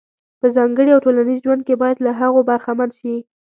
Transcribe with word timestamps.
په 0.39 0.47
ځانګړي 0.55 0.91
او 0.93 1.03
ټولنیز 1.05 1.39
ژوند 1.45 1.61
کې 1.67 1.75
باید 1.81 1.97
له 2.05 2.11
هغو 2.19 2.39
برخمن 2.49 2.89
شي. 2.99 3.15